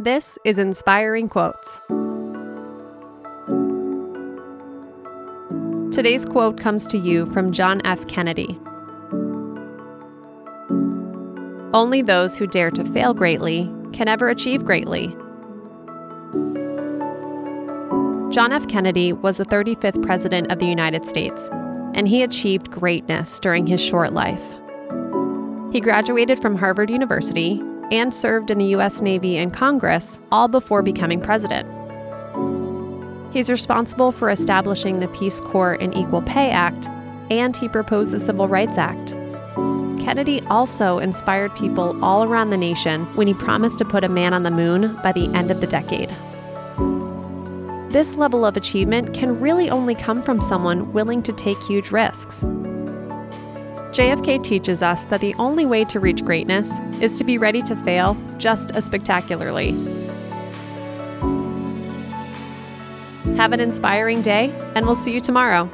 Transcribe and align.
This 0.00 0.38
is 0.44 0.58
Inspiring 0.58 1.28
Quotes. 1.28 1.80
Today's 5.92 6.24
quote 6.24 6.56
comes 6.56 6.86
to 6.86 6.98
you 6.98 7.26
from 7.26 7.50
John 7.50 7.84
F. 7.84 8.06
Kennedy. 8.06 8.56
Only 11.74 12.00
those 12.00 12.36
who 12.36 12.46
dare 12.46 12.70
to 12.70 12.84
fail 12.84 13.12
greatly 13.12 13.68
can 13.92 14.06
ever 14.06 14.28
achieve 14.28 14.64
greatly. 14.64 15.08
John 18.32 18.52
F. 18.52 18.68
Kennedy 18.68 19.12
was 19.12 19.38
the 19.38 19.46
35th 19.46 20.00
President 20.06 20.52
of 20.52 20.60
the 20.60 20.66
United 20.66 21.06
States, 21.06 21.48
and 21.94 22.06
he 22.06 22.22
achieved 22.22 22.70
greatness 22.70 23.40
during 23.40 23.66
his 23.66 23.80
short 23.80 24.12
life. 24.12 24.44
He 25.72 25.80
graduated 25.80 26.38
from 26.38 26.54
Harvard 26.54 26.88
University 26.88 27.60
and 27.90 28.14
served 28.14 28.50
in 28.50 28.58
the 28.58 28.66
U.S. 28.66 29.00
Navy 29.00 29.36
and 29.36 29.52
Congress, 29.52 30.20
all 30.30 30.48
before 30.48 30.82
becoming 30.82 31.20
president. 31.20 31.68
He's 33.32 33.50
responsible 33.50 34.12
for 34.12 34.30
establishing 34.30 35.00
the 35.00 35.08
Peace 35.08 35.40
Corps 35.40 35.74
and 35.80 35.96
Equal 35.96 36.22
Pay 36.22 36.50
Act, 36.50 36.88
and 37.30 37.56
he 37.56 37.68
proposed 37.68 38.10
the 38.10 38.20
Civil 38.20 38.48
Rights 38.48 38.78
Act. 38.78 39.14
Kennedy 39.98 40.40
also 40.48 40.98
inspired 40.98 41.54
people 41.54 42.02
all 42.02 42.24
around 42.24 42.48
the 42.48 42.56
nation 42.56 43.04
when 43.14 43.26
he 43.26 43.34
promised 43.34 43.78
to 43.78 43.84
put 43.84 44.04
a 44.04 44.08
man 44.08 44.32
on 44.32 44.42
the 44.42 44.50
moon 44.50 44.98
by 45.02 45.12
the 45.12 45.26
end 45.34 45.50
of 45.50 45.60
the 45.60 45.66
decade. 45.66 46.08
This 47.90 48.14
level 48.14 48.44
of 48.46 48.56
achievement 48.56 49.12
can 49.12 49.40
really 49.40 49.68
only 49.68 49.94
come 49.94 50.22
from 50.22 50.40
someone 50.40 50.92
willing 50.92 51.22
to 51.24 51.32
take 51.32 51.58
huge 51.62 51.90
risks. 51.90 52.44
JFK 53.90 54.42
teaches 54.42 54.82
us 54.82 55.04
that 55.06 55.22
the 55.22 55.34
only 55.34 55.64
way 55.64 55.84
to 55.86 55.98
reach 55.98 56.22
greatness 56.22 56.78
is 57.00 57.14
to 57.14 57.24
be 57.24 57.38
ready 57.38 57.62
to 57.62 57.74
fail 57.74 58.16
just 58.36 58.70
as 58.72 58.84
spectacularly. 58.84 59.70
Have 63.36 63.52
an 63.52 63.60
inspiring 63.60 64.20
day, 64.20 64.52
and 64.74 64.84
we'll 64.84 64.94
see 64.94 65.12
you 65.12 65.20
tomorrow. 65.20 65.70